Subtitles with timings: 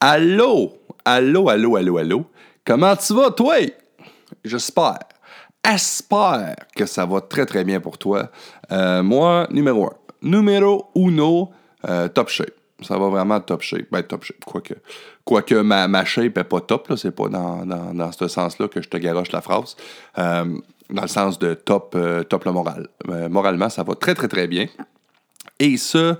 [0.00, 0.78] Allô?
[1.04, 2.24] Allô, allô, allô, allô?
[2.64, 3.56] Comment tu vas, toi?
[4.44, 5.00] J'espère.
[5.64, 8.30] Espère que ça va très, très bien pour toi.
[8.70, 9.92] Euh, moi, numéro un.
[10.22, 11.50] Numéro uno,
[11.88, 12.54] euh, top shape.
[12.80, 13.86] Ça va vraiment top shape.
[13.90, 14.74] Ben, top shape, quoique.
[15.24, 16.92] Quoique ma, ma shape n'est pas top.
[16.96, 19.74] C'est pas dans, dans, dans ce sens-là que je te garoche la phrase.
[20.16, 20.44] Euh,
[20.90, 21.96] dans le sens de top,
[22.28, 22.88] top le moral.
[23.28, 24.68] Moralement, ça va très, très, très bien.
[25.58, 26.14] Et ce,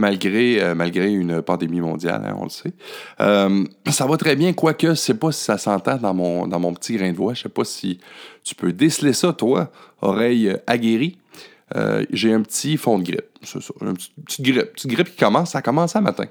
[0.00, 2.72] malgré, euh, malgré une pandémie mondiale, hein, on le sait.
[3.20, 6.96] Euh, ça va très bien, quoique, je sais pas si ça s'entend dans mon, petit
[6.96, 7.34] grain de voix.
[7.34, 8.00] Je sais pas si
[8.42, 11.18] tu peux déceler ça, toi, oreille aguerrie.
[11.76, 13.72] Euh, j'ai un petit fond de grippe, c'est ça.
[13.80, 14.72] Une petite, grippe.
[14.72, 16.26] Petite qui commence, ça commence à matin.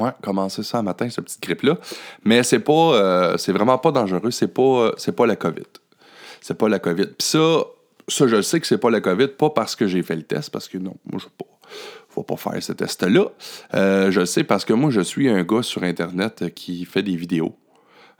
[0.00, 1.78] Ouais, commencer ça matin, cette petite grippe-là.
[2.24, 4.32] Mais c'est pas, c'est vraiment pas dangereux.
[4.32, 5.62] C'est pas, c'est pas la COVID.
[6.40, 7.06] C'est pas la COVID.
[7.06, 7.60] Puis ça,
[8.08, 10.22] ça, je le sais que c'est pas la COVID, pas parce que j'ai fait le
[10.22, 11.46] test, parce que non, moi, je ne pas.
[12.16, 13.26] Faut pas faire ce test-là.
[13.74, 17.02] Euh, je le sais parce que moi, je suis un gars sur Internet qui fait
[17.02, 17.54] des vidéos.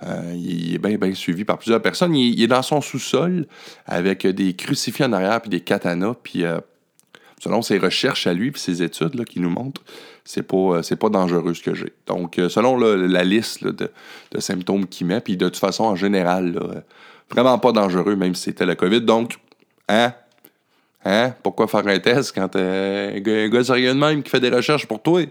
[0.03, 2.15] Euh, il est bien, bien suivi par plusieurs personnes.
[2.15, 3.47] Il, est dans son sous-sol
[3.87, 6.13] avec des crucifix en arrière puis des katanas.
[6.23, 6.61] Puis euh,
[7.43, 9.83] selon ses recherches à lui puis ses études là, qui nous montrent,
[10.27, 11.95] c'est pas, pas dangereux ce que j'ai.
[12.07, 13.91] Donc, selon la liste de,
[14.39, 16.85] symptômes qu'il met, puis de toute façon, en général,
[17.31, 19.01] vraiment pas dangereux, même si c'était la COVID.
[19.01, 19.39] Donc,
[19.89, 20.13] hein?
[21.09, 21.35] Hein?
[21.41, 22.59] Pourquoi faire un test quand t'as
[23.15, 25.23] un gars, un gars sérieux de même qui fait des recherches pour toi?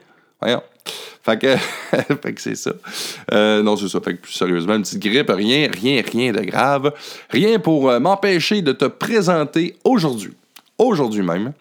[0.42, 0.64] Voyons.
[1.26, 1.58] Fait que,
[2.38, 2.72] c'est ça.
[3.34, 4.00] Euh, non, c'est ça.
[4.00, 6.94] Fait que plus sérieusement, une petite grippe, rien, rien, rien de grave.
[7.30, 10.34] Rien pour euh, m'empêcher de te présenter aujourd'hui,
[10.78, 11.52] aujourd'hui même,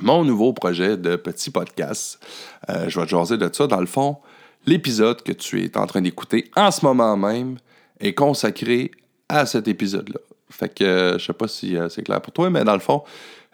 [0.00, 2.20] mon nouveau projet de petit podcast.
[2.68, 3.66] Euh, je vais te jaser de ça.
[3.66, 4.18] Dans le fond,
[4.66, 7.56] l'épisode que tu es en train d'écouter en ce moment même
[7.98, 8.90] est consacré
[9.28, 10.20] à cet épisode-là.
[10.52, 12.80] Fait que euh, je sais pas si euh, c'est clair pour toi, mais dans le
[12.80, 13.02] fond,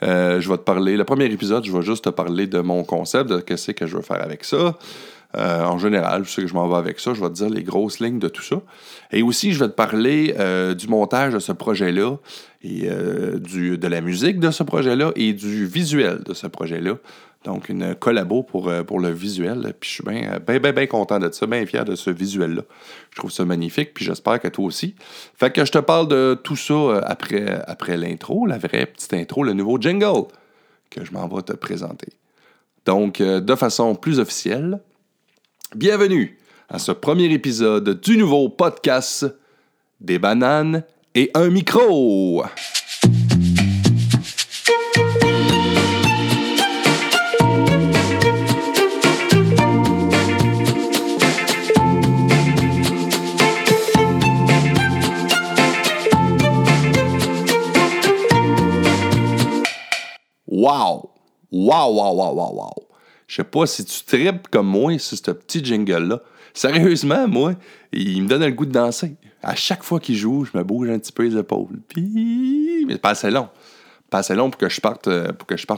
[0.03, 0.97] euh, je vais te parler.
[0.97, 3.97] Le premier épisode, je vais juste te parler de mon concept, de qu'est-ce que je
[3.97, 4.77] veux faire avec ça.
[5.35, 7.13] En général, je sais que je m'en vais avec ça.
[7.13, 8.57] Je vais te dire les grosses lignes de tout ça.
[9.13, 10.35] Et aussi, je vais te parler
[10.75, 12.17] du montage de ce projet-là,
[12.63, 12.89] et
[13.39, 16.95] du, de la musique de ce projet-là et du visuel de ce projet-là.
[17.45, 19.73] Donc, une collabo pour, euh, pour le visuel.
[19.79, 22.63] Puis je suis bien, bien, bien, bien content de ça, bien fier de ce visuel-là.
[23.11, 24.97] Je trouve ça magnifique, puis j'espère que toi aussi.
[25.37, 29.15] Fait que je te parle de tout ça euh, après, après l'intro, la vraie petite
[29.15, 30.27] intro, le nouveau jingle
[30.91, 32.09] que je m'en vais te présenter.
[32.87, 34.81] Donc, euh, de façon plus officielle,
[35.75, 36.39] bienvenue
[36.69, 39.27] à ce premier épisode du nouveau podcast
[40.01, 40.83] Des bananes
[41.15, 42.45] et un micro.
[60.69, 61.11] Wow!
[61.51, 62.89] Wow, wow, wow, wow, wow.
[63.27, 66.21] Je sais pas si tu tripes comme moi sur ce petit jingle-là.
[66.53, 67.55] Sérieusement, moi,
[67.91, 69.17] il me donne le goût de danser.
[69.43, 71.81] À chaque fois qu'il joue, je me bouge un petit peu les épaules.
[71.89, 73.49] Puis, mais pas assez long.
[74.11, 75.33] Pas assez long pour que je parte, euh,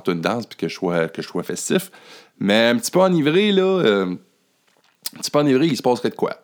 [0.08, 1.92] une danse puis que je sois, festif.
[2.40, 6.16] Mais un petit peu enivré, là, euh, un petit peu enivré, il se passerait de
[6.16, 6.40] quoi?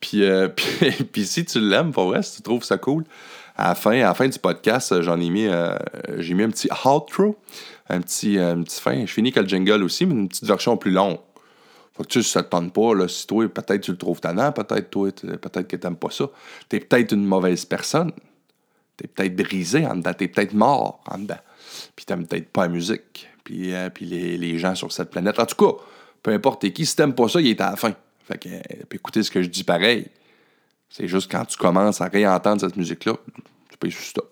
[0.00, 0.48] Puis, euh,
[1.12, 3.04] puis si tu l'aimes, pour vrai, si tu trouves ça cool,
[3.56, 5.76] à la fin, à la fin du podcast, j'en ai mis, euh,
[6.18, 7.36] j'ai mis un petit outro,
[7.88, 9.04] un petit, euh, une petite fin.
[9.04, 11.18] Je finis avec le jingle aussi, mais une petite version plus longue.
[11.96, 14.20] Fait que tu si ça te tente pas, là, si toi, peut-être tu le trouves
[14.20, 16.24] tannant, peut-être toi, peut-être que pas ça.
[16.68, 18.12] T'es peut-être une mauvaise personne.
[18.96, 20.14] T'es peut-être brisé en dedans.
[20.14, 21.40] T'es peut-être mort en dedans.
[21.94, 23.28] Puis t'aimes peut-être pas la musique.
[23.44, 25.38] Puis, euh, puis les, les gens sur cette planète.
[25.38, 25.76] En tout cas,
[26.22, 27.94] peu importe qui, si t'aimes pas ça, il est à la fin.
[28.26, 30.06] Fait que, euh, écoutez ce que je dis pareil.
[30.92, 33.14] C'est juste quand tu commences à réentendre cette musique-là,
[33.70, 34.28] tu peux sur stop.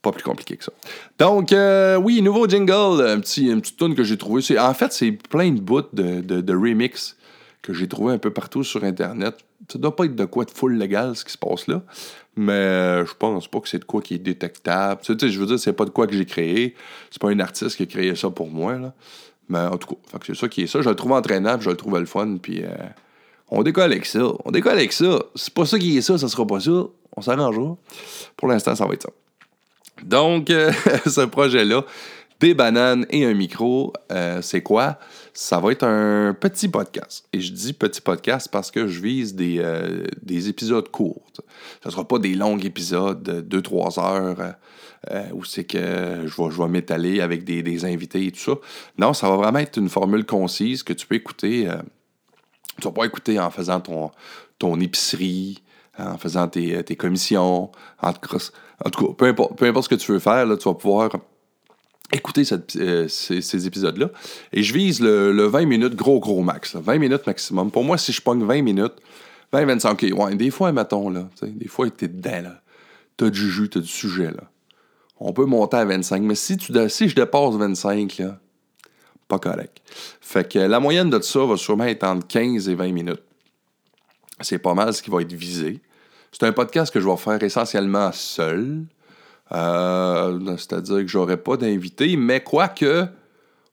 [0.00, 0.72] Pas plus compliqué que ça.
[1.18, 4.42] Donc, euh, oui, nouveau jingle, un petit, une petite tune que j'ai trouvé.
[4.58, 7.16] En fait, c'est plein de bouts de, de, remix
[7.60, 9.36] que j'ai trouvé un peu partout sur Internet.
[9.70, 11.82] Ça doit pas être de quoi de full légal, ce qui se passe là.
[12.36, 15.02] Mais je pense pas que c'est de quoi qui est détectable.
[15.02, 16.76] Tu sais, je veux dire, c'est pas de quoi que j'ai créé.
[17.10, 18.94] C'est pas un artiste qui a créé ça pour moi, là.
[19.48, 20.80] Mais en tout cas, c'est ça qui est ça.
[20.80, 22.68] Je le trouve entraînable, je le trouve le fun, puis euh,
[23.50, 24.20] on décolle avec ça.
[24.44, 25.18] On décolle avec ça.
[25.34, 26.84] C'est pas ça qui est ça, ça sera pas ça.
[27.16, 27.76] On s'arrangera.
[28.36, 29.10] Pour l'instant, ça va être ça.
[30.04, 30.72] Donc, euh,
[31.06, 31.84] ce projet-là,
[32.40, 34.98] des bananes et un micro, euh, c'est quoi?
[35.32, 37.26] Ça va être un petit podcast.
[37.32, 41.22] Et je dis petit podcast parce que je vise des, euh, des épisodes courts.
[41.82, 44.54] Ce ne sera pas des longs épisodes de 2-3 heures
[45.32, 45.78] où c'est que
[46.26, 48.52] je vais, je m'étaler avec des, des invités et tout ça.
[48.98, 51.68] Non, ça va vraiment être une formule concise que tu peux écouter.
[52.78, 54.10] Euh, tu vas pas écouter en faisant ton,
[54.58, 55.62] ton épicerie,
[55.98, 57.70] en faisant tes, tes commissions,
[58.02, 58.50] en tout cas,
[58.84, 60.74] en tout cas, peu importe, peu importe ce que tu veux faire, là, tu vas
[60.74, 61.10] pouvoir
[62.12, 64.10] écouter ces, épisodes-là.
[64.52, 66.76] Et je vise le, 20 minutes gros, gros max.
[66.76, 67.70] 20 minutes maximum.
[67.70, 68.94] Pour moi, si je pogne 20 minutes,
[69.52, 72.62] 20, 25, OK, ouais, des fois, mettons, là, des fois, t'es dedans, là.
[73.16, 74.44] T'as du jus, t'as du sujet, là.
[75.20, 78.38] On peut monter à 25, mais si, tu, si je dépasse 25, là,
[79.28, 79.80] pas correct.
[80.20, 83.22] Fait que la moyenne de ça va sûrement être entre 15 et 20 minutes.
[84.40, 85.80] C'est pas mal ce qui va être visé.
[86.32, 88.84] C'est un podcast que je vais faire essentiellement seul.
[89.52, 93.06] Euh, c'est-à-dire que j'aurai pas d'invité, mais quoique,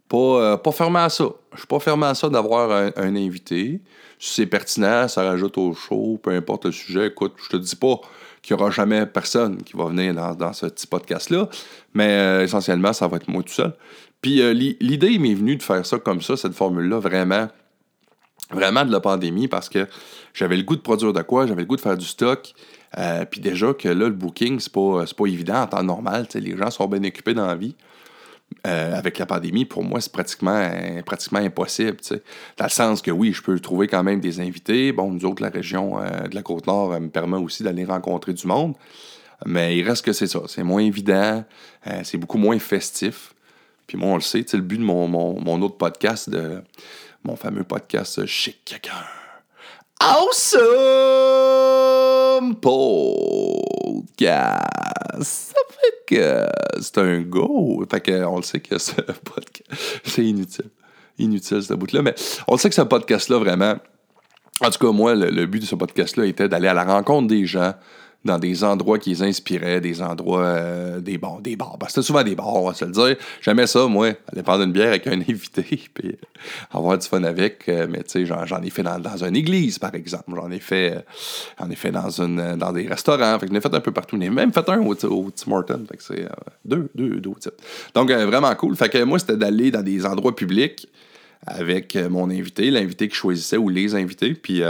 [0.08, 1.26] pas, euh, pas fermé à ça.
[1.54, 3.82] Je suis pas fermé à ça d'avoir un, invité.
[4.18, 7.08] Si c'est pertinent, ça rajoute au show, peu importe le sujet.
[7.08, 8.00] Écoute, je te dis pas
[8.46, 11.50] qu'il n'y aura jamais personne qui va venir dans, ce petit podcast-là,
[11.94, 13.74] mais euh, essentiellement, ça va être moi tout seul.
[14.22, 17.48] Puis l'idée m'est venue de faire ça comme ça, cette formule-là, vraiment,
[18.52, 19.88] vraiment de la pandémie, parce que
[20.34, 22.54] j'avais le goût de produire de quoi, j'avais le goût de faire du stock.
[22.98, 26.28] Euh, puis déjà que là, le booking, c'est pas, pas évident en temps normal.
[26.34, 27.76] Les gens sont bien occupés dans la vie.
[28.68, 30.72] Euh, avec la pandémie, pour moi, c'est pratiquement,
[31.06, 31.98] pratiquement impossible.
[32.58, 34.92] Dans le sens que oui, je peux trouver quand même des invités.
[34.92, 38.48] Bon, nous autres, la région euh, de la Côte-Nord me permet aussi d'aller rencontrer du
[38.48, 38.74] monde.
[39.46, 40.42] Mais il reste que c'est ça.
[40.48, 41.44] C'est moins évident.
[42.04, 43.34] c'est beaucoup moins festif.
[43.86, 46.64] Puis moi, on le sait, le but de mon, mon, mon, autre podcast, de
[47.24, 48.94] mon fameux podcast Chic quelqu'un
[50.00, 50.66] Awesome
[52.56, 54.16] Podcast.
[55.22, 56.48] Ça fait que
[56.82, 57.84] c'est un go.
[57.90, 59.72] Fait que on le sait que ce podcast,
[60.04, 60.70] c'est inutile.
[61.18, 62.02] Inutile, ce bout-là.
[62.02, 62.16] Mais
[62.48, 63.76] on le sait que ce podcast-là, vraiment,
[64.62, 67.46] en tout cas, moi, le but de ce podcast-là était d'aller à la rencontre des
[67.46, 67.74] gens,
[68.26, 71.78] dans des endroits qui les inspiraient, des endroits, euh, des bars, des bars.
[71.88, 73.16] C'était souvent des bars, on va se le dire.
[73.40, 75.64] J'aimais ça, moi, aller prendre une bière avec un invité,
[75.94, 76.18] puis
[76.72, 77.70] avoir du fun avec.
[77.70, 80.32] Euh, mais tu sais, j'en, ai fait dans, une église, par exemple.
[80.36, 81.00] J'en ai fait, euh,
[81.60, 83.38] j'en ai fait dans, une, dans des restaurants.
[83.38, 84.16] Fait que j'en ai fait un peu partout.
[84.16, 85.86] J'en ai même fait un au, au Tim Hortons.
[85.88, 86.28] Fait que c'est
[86.66, 87.54] deux, deux, deux types.
[87.94, 88.76] Donc, vraiment cool.
[88.76, 90.88] Fait que moi, c'était d'aller dans des endroits publics
[91.46, 94.34] avec mon invité, l'invité que je choisissais ou les invités.
[94.34, 94.64] Puis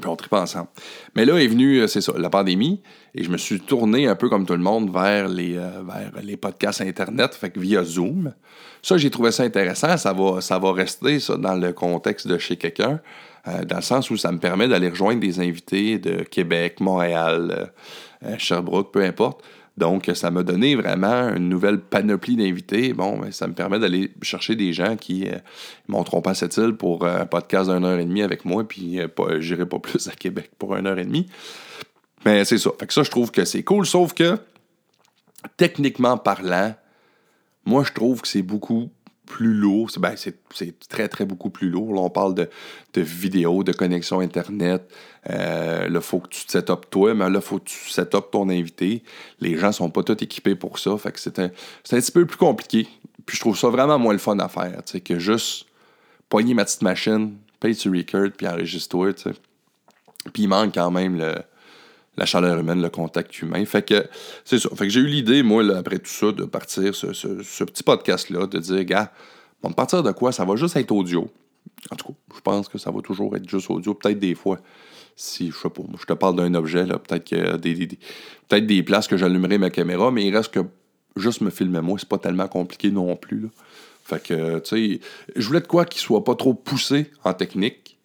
[0.00, 0.68] puis on tripe ensemble.
[1.14, 2.80] Mais là est venu, euh, c'est ça, la pandémie,
[3.14, 6.10] et je me suis tourné un peu comme tout le monde vers les, euh, vers
[6.22, 8.32] les podcasts Internet, fait via Zoom.
[8.80, 9.96] Ça, j'ai trouvé ça intéressant.
[9.96, 13.00] Ça va, ça va rester ça, dans le contexte de chez quelqu'un,
[13.46, 17.72] euh, dans le sens où ça me permet d'aller rejoindre des invités de Québec, Montréal,
[18.38, 19.42] Sherbrooke, peu importe.
[19.78, 22.92] Donc, ça m'a donné vraiment une nouvelle panoplie d'invités.
[22.92, 25.38] Bon, ben, ça me permet d'aller chercher des gens qui euh,
[25.88, 29.08] monteront pas cette île pour un podcast d'une heure et demie avec moi, puis euh,
[29.40, 31.26] j'irai pas plus à Québec pour une heure et demie.
[32.24, 32.70] Mais c'est ça.
[32.78, 34.38] Fait que ça, je trouve que c'est cool, sauf que,
[35.56, 36.74] techniquement parlant,
[37.64, 38.90] moi, je trouve que c'est beaucoup
[39.24, 39.90] plus lourd.
[39.98, 41.94] Ben, c'est très, très beaucoup plus lourd.
[41.94, 42.50] Là, on parle de,
[42.92, 44.86] de vidéos, de connexion Internet.
[45.30, 47.64] Euh, là, il faut que tu te set up toi, mais là, il faut que
[47.64, 49.02] tu set up ton invité.
[49.40, 50.96] Les gens sont pas tous équipés pour ça.
[50.98, 51.50] Fait que c'est un, un
[52.00, 52.88] petit peu plus compliqué.
[53.24, 54.82] Puis je trouve ça vraiment moins le fun à faire.
[55.04, 55.66] Que juste
[56.28, 59.12] poigner ma petite machine, paye sur record, puis enregistre-toi.
[60.32, 61.34] Puis il manque quand même le,
[62.16, 63.64] la chaleur humaine, le contact humain.
[63.64, 64.06] Fait que
[64.44, 64.68] c'est ça.
[64.70, 68.46] Fait que j'ai eu l'idée, moi, après tout ça, de partir ce, ce, petit podcast-là,
[68.46, 69.12] de dire, gars,
[69.62, 70.32] bon, partir de quoi?
[70.32, 71.30] Ça va juste être audio.
[71.90, 73.94] En tout cas, je pense que ça va toujours être juste audio.
[73.94, 74.58] Peut-être des fois,
[75.16, 77.86] si, je sais pas, je te parle d'un objet, peut-être des, des,
[78.48, 80.60] peut-être des places que j'allumerai ma caméra, mais il reste que
[81.16, 83.40] juste me filmer moi, c'est pas tellement compliqué non plus.
[83.40, 83.48] Là.
[84.04, 85.00] Fait que, tu sais,
[85.36, 87.98] je voulais de quoi qu'il soit pas trop poussé en technique,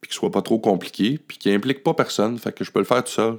[0.00, 2.78] puis qu'il soit pas trop compliqué, puis qui implique pas personne, fait que je peux
[2.78, 3.36] le faire tout seul.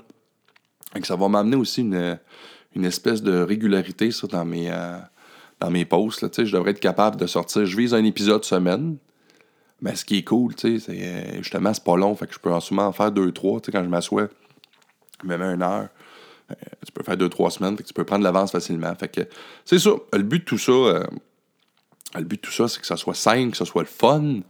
[0.95, 2.19] Et que ça va m'amener aussi une,
[2.75, 4.97] une, espèce de régularité dans mes, euh,
[5.59, 6.21] dans mes posts.
[6.21, 7.65] Là, je devrais être capable de sortir.
[7.65, 8.97] Je vise un épisode semaine.
[9.81, 12.15] Mais ce qui est cool, c'est euh, justement, c'est pas long.
[12.15, 13.59] Fait que je peux en souvent en faire deux, trois.
[13.59, 14.27] Quand je m'assois,
[15.21, 15.89] je me mets une heure.
[16.51, 16.55] Euh,
[16.85, 17.75] tu peux faire deux, trois semaines.
[17.75, 18.93] Fait que tu peux prendre l'avance facilement.
[18.95, 19.21] Fait que
[19.65, 19.91] c'est ça.
[20.13, 21.05] Le but de tout ça,
[22.15, 24.41] le but de tout ça, c'est que ça soit simple, que ça soit le fun.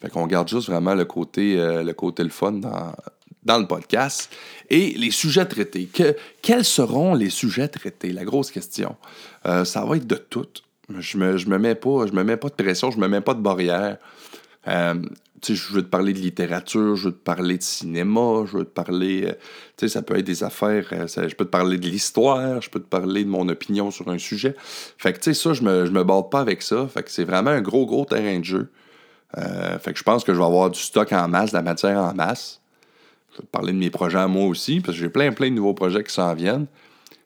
[0.00, 2.94] Fait qu'on garde juste vraiment le côté, euh, le côté le fun dans,
[3.42, 4.32] dans le podcast.
[4.70, 5.86] Et les sujets traités.
[5.86, 8.12] Que, quels seront les sujets traités?
[8.12, 8.96] La grosse question.
[9.46, 10.46] Euh, ça va être de tout.
[10.98, 13.20] Je me, je me mets pas, je me mets pas de pression, je me mets
[13.20, 13.98] pas de barrière.
[14.66, 14.94] Euh,
[15.46, 18.70] je veux te parler de littérature, je veux te parler de cinéma, je veux te
[18.70, 19.34] parler.
[19.76, 20.84] tu sais, ça peut être des affaires.
[20.90, 24.18] je peux te parler de l'histoire, je peux te parler de mon opinion sur un
[24.18, 24.54] sujet.
[24.98, 26.88] Fait que, tu sais, ça, je me, me borde pas avec ça.
[26.88, 28.70] Fait que c'est vraiment un gros, gros terrain de jeu.
[29.36, 31.62] Euh, fait que je pense que je vais avoir du stock en masse, de la
[31.62, 32.60] matière en masse.
[33.32, 35.50] Je vais te parler de mes projets à moi aussi, parce que j'ai plein, plein
[35.50, 36.66] de nouveaux projets qui s'en viennent.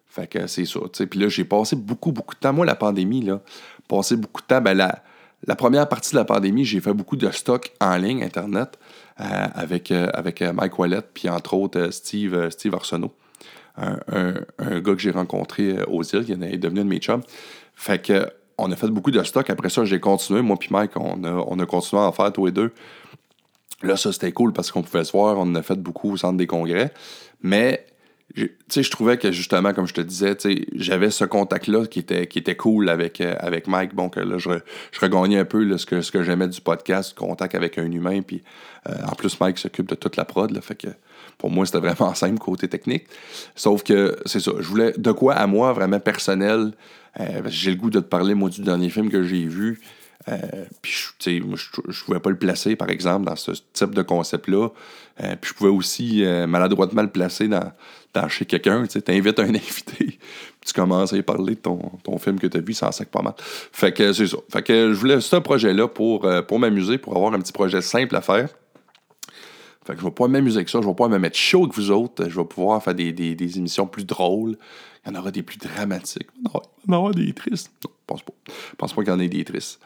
[0.08, 0.80] Fait que c'est ça.
[1.08, 2.52] Puis là, j'ai passé beaucoup, beaucoup de temps.
[2.52, 3.40] Moi, la pandémie, là,
[3.88, 4.60] passé beaucoup de temps.
[4.60, 5.02] Ben, la,
[5.46, 8.78] la première partie de la pandémie, j'ai fait beaucoup de stock en ligne, Internet,
[9.20, 13.12] euh, avec, euh, avec Mike Wallet, puis entre autres Steve, Steve Arsenault.
[13.76, 17.22] un, gars que j'ai rencontré aux îles, qui est devenu de mes chums.
[17.74, 19.48] Fait que on a fait beaucoup de stock.
[19.50, 20.42] Après ça, j'ai continué.
[20.42, 22.72] Moi puis Mike, on a, on a continué à en faire tous les deux.
[23.82, 25.38] Là, ça, c'était cool parce qu'on pouvait se voir.
[25.38, 26.92] On en a fait beaucoup au centre des congrès.
[27.42, 27.86] Mais,
[28.34, 30.36] je trouvais que justement, comme je te disais,
[30.74, 33.94] j'avais ce contact-là qui était, cool avec, euh, avec Mike.
[33.94, 34.50] Bon, que là, je,
[35.00, 38.22] regagnais un peu ce que, ce que j'aimais du podcast, contact avec un humain.
[38.22, 38.42] Puis,
[38.88, 40.50] euh, en plus, Mike s'occupe de toute la prod.
[40.50, 40.88] Là, fait que
[41.38, 43.04] pour moi, c'était vraiment simple côté technique.
[43.54, 46.72] Sauf que, c'est ça, je voulais de quoi à moi, vraiment personnel.
[47.20, 49.80] Euh, j'ai le goût de te parler, moi, du dernier film que j'ai vu.
[50.28, 53.94] Euh, puis, tu sais, je ne pouvais pas le placer, par exemple, dans ce type
[53.94, 54.68] de concept-là.
[55.22, 58.84] Euh, puis, je pouvais aussi maladroitement le placer dans, chez quelqu'un.
[58.86, 60.18] Tu invites un invité,
[60.64, 62.92] tu commences à y parler de ton, ton film que tu as vu, ça en
[62.92, 63.34] sac pas mal.
[63.38, 64.38] Fait que c'est ça.
[64.50, 68.14] Fait que je voulais ce projet-là pour, pour m'amuser, pour avoir un petit projet simple
[68.16, 68.48] à faire.
[69.84, 71.74] Fait que je vais pouvoir m'amuser avec ça, je vais pouvoir me mettre chaud avec
[71.74, 74.56] vous autres, je vais pouvoir faire des, des, émissions plus drôles.
[75.04, 76.28] Il y en aura des plus dramatiques.
[76.40, 77.72] Non, il y en aura des tristes.
[77.84, 78.32] Non, pense pas.
[78.78, 79.80] Pense pas qu'il y en ait des tristes.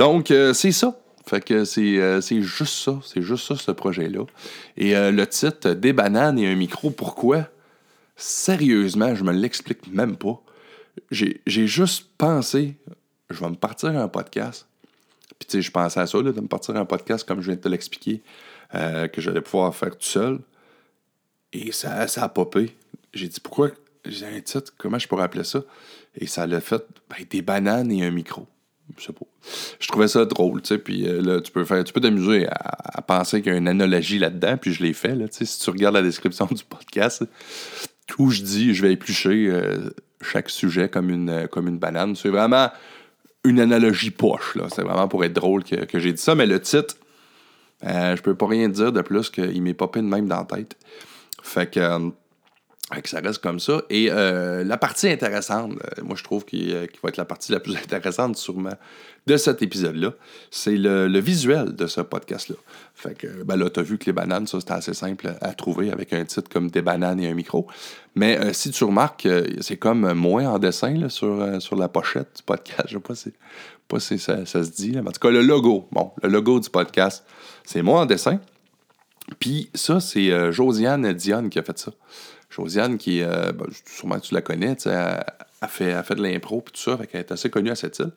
[0.00, 0.98] Donc, euh, c'est ça.
[1.26, 2.98] Fait que euh, c'est juste ça.
[3.04, 4.24] C'est juste ça, ce projet-là.
[4.78, 7.50] Et euh, le titre, Des bananes et un micro, pourquoi?
[8.16, 10.40] Sérieusement, je me l'explique même pas.
[11.10, 12.78] J'ai juste pensé,
[13.28, 14.66] je vais me partir un podcast.
[15.38, 17.56] Puis, tu sais, je pensais à ça, de me partir un podcast, comme je viens
[17.56, 18.22] de te l'expliquer,
[18.72, 20.38] que j'allais pouvoir faire tout seul.
[21.52, 22.74] Et ça, ça a popé.
[23.12, 23.68] J'ai dit, pourquoi?
[24.06, 25.62] J'ai un titre, comment je pourrais appeler ça?
[26.14, 28.46] Et ça l'a fait ben, des bananes et un micro.
[28.98, 32.46] Je trouvais ça drôle, tu sais, puis euh, là, tu peux faire, tu peux t'amuser
[32.48, 35.44] à, penser qu'il y a une analogie là-dedans, puis je l'ai fait, là, tu sais,
[35.44, 37.24] si tu regardes la description du podcast,
[38.18, 42.28] où je dis, je vais éplucher euh, chaque sujet comme une, comme une banane, c'est
[42.28, 42.70] vraiment
[43.44, 46.60] une analogie poche, là, c'est vraiment pour être drôle que, j'ai dit ça, mais le
[46.60, 46.96] titre,
[47.86, 50.44] euh, je peux pas rien dire de plus qu'il m'est popé de même dans la
[50.44, 50.76] tête.
[51.42, 52.12] Fait que
[53.02, 53.82] que ça reste comme ça.
[53.88, 57.52] Et euh, la partie intéressante, euh, moi je trouve qu'il euh, va être la partie
[57.52, 58.74] la plus intéressante sûrement
[59.26, 60.14] de cet épisode-là,
[60.50, 62.56] c'est le, visuel de ce podcast-là.
[62.94, 65.52] Fait que ben là, tu as vu que les bananes, ça c'était assez simple à
[65.52, 67.66] trouver avec un titre comme Des bananes et un micro.
[68.14, 69.28] Mais si tu remarques,
[69.60, 72.88] c'est comme moins en dessin là, sur, sur la pochette du podcast.
[72.88, 73.32] Je sais pas si,
[73.88, 74.98] pas si ça, se dit.
[74.98, 77.24] En tout cas, le logo, bon, le logo du podcast,
[77.64, 78.40] c'est moins en dessin.
[79.38, 81.92] Puis ça, c'est Josiane Dionne qui a fait ça.
[82.50, 86.70] Josiane, qui, euh, ben, sûrement tu la connais, elle, a fait, fait de l'impro et
[86.70, 88.10] tout ça, elle est assez connue à cette île.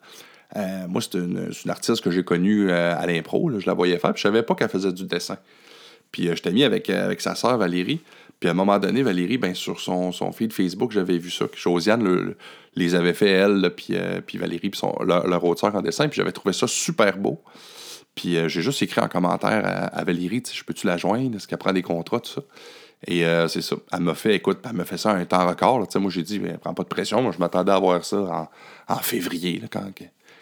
[0.56, 4.12] Euh, moi, c'est une, artiste que j'ai connue euh, à l'impro, je la voyais faire,
[4.12, 5.38] puis je savais pas qu'elle faisait du dessin.
[6.10, 8.00] Puis je t'ai mis avec, avec sa sœur Valérie,
[8.40, 11.46] puis à un moment donné, Valérie, ben, sur son, son feed Facebook, j'avais vu ça,
[11.46, 12.34] que Josiane
[12.76, 13.94] les avait fait, elle, puis,
[14.26, 17.40] puis Valérie, puis leur, leur, auteur en dessin, puis j'avais trouvé ça super beau.
[18.14, 21.36] Puis j'ai juste écrit en commentaire à, à Valérie, je peux-tu la joindre?
[21.36, 22.42] Est-ce qu'elle prend des contrats, tout ça?
[23.06, 23.76] Et euh, c'est ça.
[23.92, 25.86] Elle m'a fait, écoute, elle m'a fait ça un temps record.
[25.96, 27.20] Moi, j'ai dit, prends pas de pression.
[27.22, 28.48] Moi, je m'attendais à voir ça
[28.88, 29.82] en, février, quand,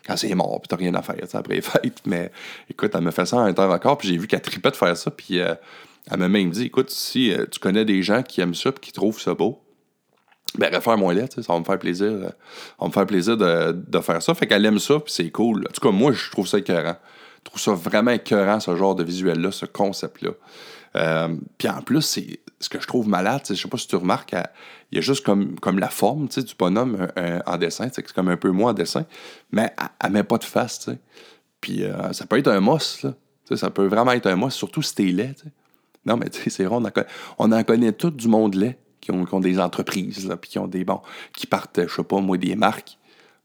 [0.07, 2.01] quand c'est mort, puis t'as rien à faire après les fêtes.
[2.07, 2.31] Mais
[2.69, 4.97] écoute, elle m'a fait ça un temps record, puis j'ai vu qu'elle tripait de faire
[4.97, 5.11] ça.
[5.11, 5.55] Puis euh,
[6.11, 8.81] elle m'a même dit, écoute, si euh, tu connais des gens qui aiment ça, puis
[8.81, 9.63] qui trouvent ça beau,
[10.59, 12.11] ben, réfère-moi là, ça va me faire plaisir.
[12.21, 12.35] ça
[12.79, 14.35] va me faire plaisir de, faire ça.
[14.35, 15.67] Fait qu'elle aime ça, puis c'est cool.
[15.69, 16.97] En tout cas, moi, je trouve ça écœurant.
[17.39, 20.31] Je trouve ça vraiment écœurant, ce genre de visuel-là, ce concept-là.
[21.59, 24.35] puis en plus, c'est ce que je trouve malade, je sais pas si tu remarques,
[24.91, 27.09] il y a juste comme, comme la forme du bonhomme
[27.47, 29.05] en dessin, c'est comme un peu moi en dessin,
[29.51, 30.89] mais elle, ne met pas de face.
[31.61, 33.15] Puis euh, ça peut être un moss, là.
[33.57, 35.37] ça peut vraiment être un moss, surtout si t'es laid.
[36.05, 36.77] Non, mais c'est vrai,
[37.39, 40.85] on en, connaît tout du monde laid qui ont, des entreprises, puis qui ont des
[41.35, 42.99] qui partent, je sais pas moi, des marques.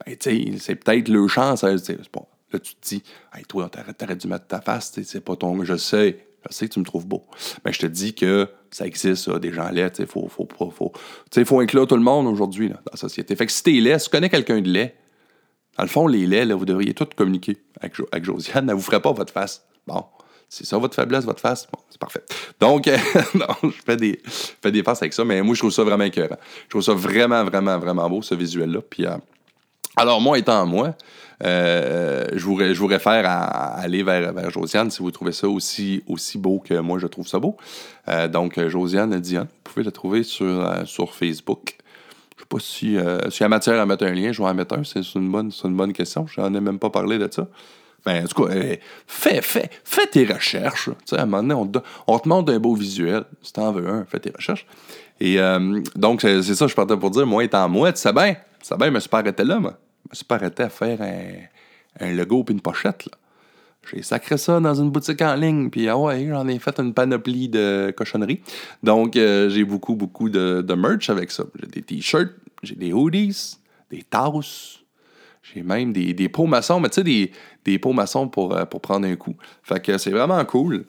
[0.05, 1.63] Ben, c'est peut-être leur chance.
[1.63, 5.63] Là, tu te dis, hey, toi, t'aurais dû mettre ta face, c'est pas ton.
[5.63, 7.23] Je sais, je sais que tu me trouves beau.
[7.65, 9.91] Mais je te dis que ça existe, des gens laids.
[9.99, 13.35] Il faut, faut, faut, inclure tout le monde aujourd'hui dans la société.
[13.35, 14.95] Fait que si t'es laid, si tu connais quelqu'un de laid,
[15.77, 18.63] dans le fond, les laits, là, vous devriez tous communiquer avec, Josiane.
[18.63, 19.63] Elle ne vous ferait pas votre face.
[19.85, 20.03] Bon,
[20.49, 21.67] c'est ça votre faiblesse, votre face?
[21.71, 22.23] Bon, c'est parfait.
[22.59, 22.87] Donc,
[23.35, 26.05] non, je fais des, fais des faces avec ça, mais moi, je trouve ça vraiment
[26.05, 26.37] écœurant.
[26.63, 28.81] Je trouve ça vraiment, vraiment, vraiment beau, ce visuel-là.
[28.81, 29.17] Puis, euh,
[29.97, 30.93] alors, moi étant moi,
[31.43, 36.03] euh, je, vous, réfère à, aller vers, Josiane si vous trouvez ça aussi,
[36.35, 37.57] beau que moi je trouve ça beau.
[38.07, 41.77] Euh, donc, Josiane Diane, vous pouvez la trouver sur, euh, Facebook.
[42.35, 42.97] Je sais pas si,
[43.31, 44.83] s'il y a matière à mettre un lien, je vais en mettre un.
[44.83, 46.27] C'est une bonne, une question.
[46.27, 47.47] Je n'en ai même pas parlé de ça.
[48.05, 48.53] Ben, en tout cas,
[49.07, 50.89] fais, fais, fais tes recherches.
[51.11, 53.23] à un moment donné, on te, on demande un beau visuel.
[53.41, 54.67] Si t'en veux un, fais tes recherches.
[55.19, 55.39] Et
[55.95, 58.77] donc, c'est ça, je partais pour dire, moi étant moi, tu sais bien, tu sais
[58.77, 59.73] bien, je me suis pas arrêté là, moi.
[60.07, 61.01] Je me suis pas arrêté à faire
[61.99, 63.05] un, logo puis une pochette.
[63.05, 63.17] Là.
[63.91, 66.93] J'ai sacré ça dans une boutique en ligne, puis ah ouais, j'en ai fait une
[66.93, 68.41] panoplie de cochonneries.
[68.83, 71.43] Donc, euh, j'ai beaucoup, beaucoup de, de merch avec ça.
[71.59, 72.31] J'ai des t-shirts,
[72.63, 73.57] j'ai des hoodies,
[73.89, 74.79] des tasses,
[75.41, 77.31] j'ai même des, des pots maçons, mais tu sais, des,
[77.65, 79.35] des pots maçons pour, euh, pour prendre un coup.
[79.63, 80.85] Fait que c'est vraiment cool.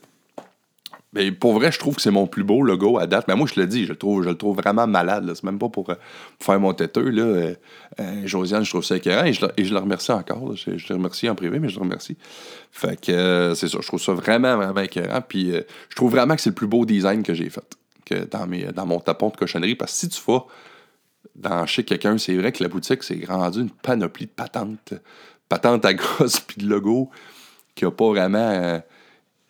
[1.18, 3.26] Mais pour vrai, je trouve que c'est mon plus beau logo à date.
[3.26, 5.28] Mais moi, je le dis, je le trouve, je le trouve vraiment malade.
[5.34, 5.96] C'est même pas pour, euh,
[6.40, 7.10] faire mon têteux.
[7.10, 7.22] Là.
[7.22, 7.54] Euh,
[7.98, 10.54] euh, Josiane, je trouve ça écœurant et je, et je le remercie encore.
[10.54, 12.16] Je, je, le remercie en privé, mais je le remercie.
[12.70, 15.20] Fait que c'est ça, je trouve ça vraiment, vraiment écœurant.
[15.20, 15.50] Puis
[15.88, 18.66] je trouve vraiment que c'est le plus beau design que j'ai fait que dans, mes,
[18.66, 19.74] dans mon tapon de cochonnerie.
[19.74, 20.46] Parce que si tu vas
[21.34, 24.94] dans chez quelqu'un, c'est vrai que la boutique, c'est rendu une panoplie de patentes.
[25.48, 27.10] Patentes à grosse puis de logo
[27.74, 28.80] qui a pas vraiment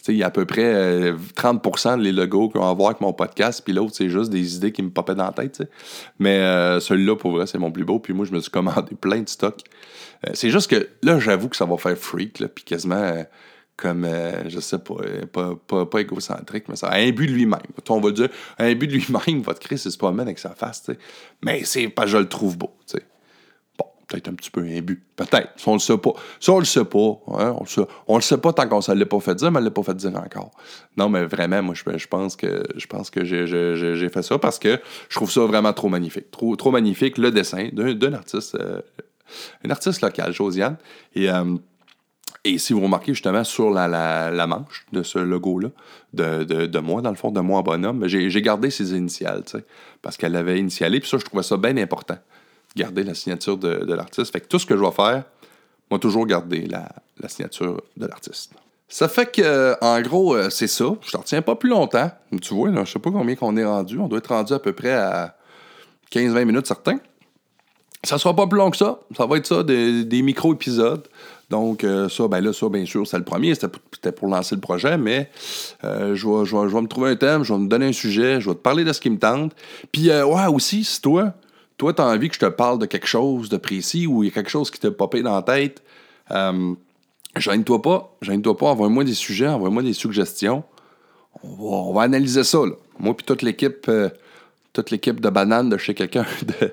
[0.08, 3.62] il y a à peu près 30% des logos qu'on va voir avec mon podcast,
[3.64, 5.62] puis l'autre, c'est juste des idées qui me popaient dans la tête.
[6.18, 7.98] Mais euh, celui-là, pour vrai, c'est mon plus beau.
[7.98, 9.62] Puis moi, je me suis commandé plein de stocks.
[10.26, 13.22] Euh, c'est juste que là, j'avoue que ça va faire freak, puis quasiment euh,
[13.76, 14.08] comme,
[14.48, 17.60] je sais pas, pas, pas, égocentrique, mais ça a un but de lui-même.
[17.88, 20.90] On va dire, un but de lui-même, votre Christ, c'est pas mal avec sa face,
[21.44, 22.72] Mais c'est pas, je le trouve beau,
[24.08, 25.02] peut-être un petit peu imbu.
[25.16, 25.50] Peut-être.
[25.56, 26.12] Si on le sait pas.
[26.40, 28.94] Si on le sait pas, hein, on, le sait, le sait pas tant qu'on ne
[28.98, 30.50] l'a pas fait dire, mais elle l'a pas fait dire encore.
[30.96, 34.80] Non, mais vraiment, moi, je, pense que je pense que j'ai fait ça parce que
[35.08, 36.30] je trouve ça vraiment trop magnifique.
[36.30, 38.80] Trop, trop magnifique, le dessin d'un artiste, euh,
[39.68, 40.78] artiste local, Josiane.
[41.14, 41.56] Et, euh,
[42.44, 45.68] et si vous remarquez justement sur la, manche de ce logo-là,
[46.14, 49.64] de, de, moi, dans le fond, de moi bonhomme, j'ai gardé ses initiales, tu sais,
[50.00, 52.16] parce qu'elle avait initialé, puis ça, je trouvais ça bien important
[52.76, 54.32] garder la signature de, l'artiste.
[54.32, 55.24] Fait que tout ce que je vais faire,
[55.90, 56.88] moi, toujours garder la,
[57.28, 58.52] signature de l'artiste.
[58.88, 60.86] Ça fait que, en gros, euh, c'est ça.
[61.02, 62.10] Je t'en retiens pas plus longtemps.
[62.40, 63.98] Tu vois, là, je sais pas combien qu'on est rendu.
[63.98, 65.36] On doit être rendu à peu près à
[66.10, 66.98] 15-20 minutes certains.
[68.04, 69.00] Ça sera pas plus long que ça.
[69.16, 71.06] Ça va être ça, des, micro-épisodes.
[71.50, 73.54] Donc, euh, ça, ben là, ça, bien sûr, c'est le premier.
[73.54, 75.30] C'était pour, lancer le projet, mais
[75.84, 78.40] euh, je, vais, je, vais, me trouver un thème, je vais me donner un sujet,
[78.40, 79.52] je vais te parler de ce qui me tente.
[79.90, 81.34] Puis, ouais, aussi, si toi,
[81.78, 84.26] toi, tu as envie que je te parle de quelque chose de précis ou il
[84.26, 85.82] y a quelque chose qui t'a popé dans la tête,
[86.32, 86.74] euh,
[87.36, 90.64] gêne-toi pas, gêne-toi pas, envoie-moi des sujets, envoie-moi des suggestions.
[91.42, 92.58] On va, analyser ça.
[92.58, 92.72] Là.
[92.98, 94.10] Moi puis toute l'équipe euh,
[94.72, 96.26] toute l'équipe de bananes de chez quelqu'un,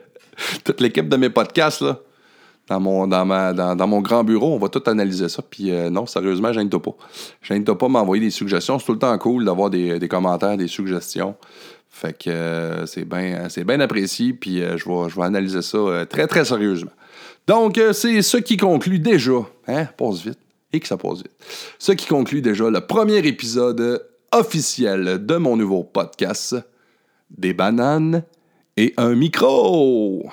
[0.63, 1.99] toute l'équipe de mes podcasts, là,
[2.67, 5.41] dans mon, dans, dans, mon grand bureau, on va tout analyser ça.
[5.47, 6.95] Puis euh, non, sérieusement, gêne-toi pas.
[7.43, 8.79] Gêne-toi pas m'envoyer des suggestions.
[8.79, 11.35] C'est tout le temps cool d'avoir des, commentaires, des suggestions.
[11.89, 16.27] Fait que euh, c'est bien apprécié, puis euh, je, vais, je vais analyser ça très,
[16.27, 16.91] très sérieusement.
[17.47, 20.39] Donc, c'est ce qui conclut déjà, hein, passe vite,
[20.73, 21.31] et que ça passe vite,
[21.77, 26.55] ce qui conclut déjà le premier épisode officiel de mon nouveau podcast,
[27.29, 28.23] Des bananes
[28.77, 30.29] et un micro.